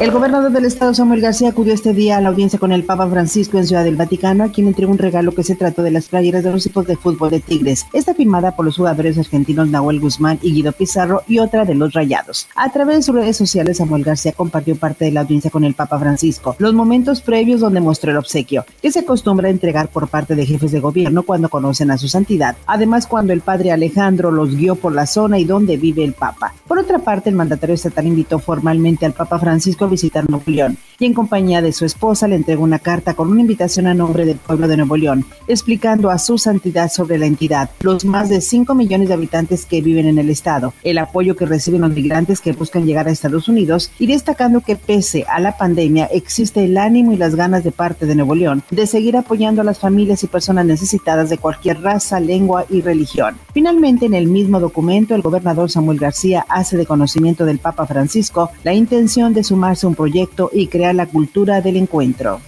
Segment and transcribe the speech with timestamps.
[0.00, 3.08] El gobernador del estado Samuel García acudió este día a la audiencia con el Papa
[3.08, 6.06] Francisco en Ciudad del Vaticano, a quien entregó un regalo que se trató de las
[6.06, 7.84] playeras de los equipos de fútbol de Tigres.
[7.92, 11.94] Esta firmada por los jugadores argentinos Nahuel Guzmán y Guido Pizarro y otra de los
[11.94, 12.46] Rayados.
[12.54, 15.74] A través de sus redes sociales, Samuel García compartió parte de la audiencia con el
[15.74, 20.06] Papa Francisco, los momentos previos donde mostró el obsequio, que se acostumbra a entregar por
[20.06, 22.56] parte de jefes de gobierno cuando conocen a su santidad.
[22.66, 26.54] Además, cuando el padre Alejandro los guió por la zona y donde vive el Papa.
[26.68, 31.04] Por otra parte, el mandatario estatal invitó formalmente al Papa Francisco visitar Nuevo León y
[31.06, 34.38] en compañía de su esposa le entregó una carta con una invitación a nombre del
[34.38, 38.74] pueblo de Nuevo León, explicando a su santidad sobre la entidad, los más de 5
[38.74, 42.52] millones de habitantes que viven en el estado, el apoyo que reciben los migrantes que
[42.52, 47.12] buscan llegar a Estados Unidos y destacando que pese a la pandemia existe el ánimo
[47.12, 50.26] y las ganas de parte de Nuevo León de seguir apoyando a las familias y
[50.26, 53.36] personas necesitadas de cualquier raza, lengua y religión.
[53.54, 58.50] Finalmente, en el mismo documento, el gobernador Samuel García hace de conocimiento del Papa Francisco
[58.64, 59.44] la intención de
[59.84, 62.40] un proyecto y crear la cultura del encuentro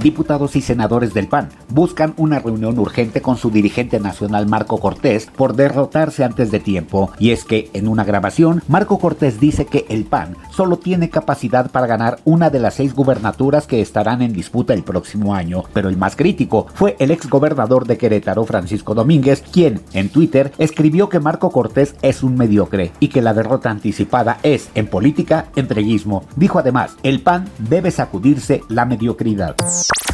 [0.00, 5.28] diputados y senadores del PAN buscan una reunión urgente con su dirigente nacional Marco Cortés
[5.34, 7.10] por derrotarse antes de tiempo.
[7.18, 11.70] Y es que en una grabación, Marco Cortés dice que el PAN solo tiene capacidad
[11.70, 15.64] para ganar una de las seis gubernaturas que estarán en disputa el próximo año.
[15.72, 20.52] Pero el más crítico fue el ex gobernador de Querétaro, Francisco Domínguez, quien en Twitter
[20.58, 25.46] escribió que Marco Cortés es un mediocre y que la derrota anticipada es, en política,
[25.56, 26.24] entreguismo.
[26.36, 29.56] Dijo además, el PAN debe sacudirse la mediocridad.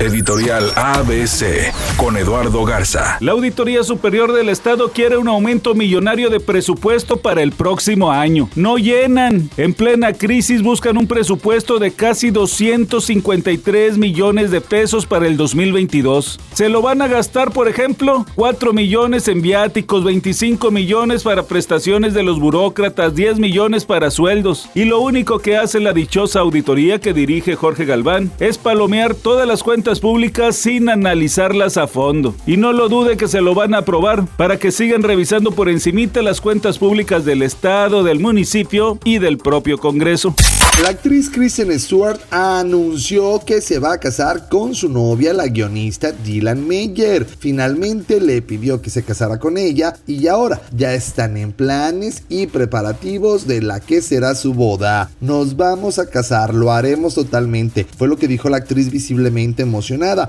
[0.00, 3.16] Editorial ABC con Eduardo Garza.
[3.20, 8.48] La Auditoría Superior del Estado quiere un aumento millonario de presupuesto para el próximo año.
[8.56, 9.50] No llenan.
[9.56, 16.40] En plena crisis buscan un presupuesto de casi 253 millones de pesos para el 2022.
[16.52, 22.14] Se lo van a gastar, por ejemplo, 4 millones en viáticos, 25 millones para prestaciones
[22.14, 24.68] de los burócratas, 10 millones para sueldos.
[24.74, 29.46] Y lo único que hace la dichosa auditoría que dirige Jorge Galván es palomear todas
[29.46, 32.34] las públicas sin analizarlas a fondo.
[32.46, 35.68] Y no lo dude que se lo van a aprobar para que sigan revisando por
[35.68, 40.34] encimita las cuentas públicas del Estado, del municipio y del propio Congreso.
[40.82, 46.10] La actriz Kristen Stewart anunció que se va a casar con su novia, la guionista
[46.10, 47.24] Dylan Meyer.
[47.24, 52.48] Finalmente le pidió que se casara con ella y ahora ya están en planes y
[52.48, 55.12] preparativos de la que será su boda.
[55.20, 57.86] Nos vamos a casar, lo haremos totalmente.
[57.96, 59.64] Fue lo que dijo la actriz visiblemente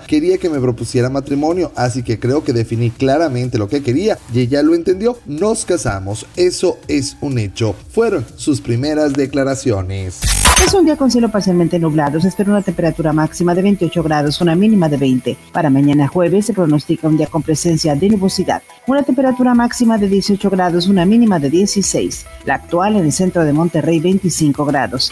[0.07, 4.41] Quería que me propusiera matrimonio, así que creo que definí claramente lo que quería y
[4.41, 5.17] ella lo entendió.
[5.25, 7.75] Nos casamos, eso es un hecho.
[7.91, 10.21] Fueron sus primeras declaraciones.
[10.65, 12.19] Es un día con cielo parcialmente nublado.
[12.19, 15.37] Se espera una temperatura máxima de 28 grados, una mínima de 20.
[15.51, 18.63] Para mañana jueves se pronostica un día con presencia de nubosidad.
[18.87, 22.25] Una temperatura máxima de 18 grados, una mínima de 16.
[22.45, 25.11] La actual en el centro de Monterrey, 25 grados.